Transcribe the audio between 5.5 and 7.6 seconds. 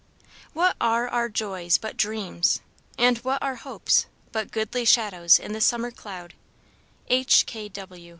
the summer cloud?" H.